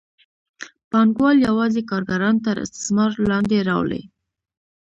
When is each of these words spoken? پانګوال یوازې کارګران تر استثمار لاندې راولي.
پانګوال 0.91 1.37
یوازې 1.47 1.81
کارګران 1.91 2.35
تر 2.45 2.55
استثمار 2.65 3.11
لاندې 3.29 3.57
راولي. 3.69 4.01